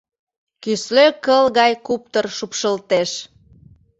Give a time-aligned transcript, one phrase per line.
[0.63, 3.11] Кӱсле кыл гай куптыр шупшылтеш.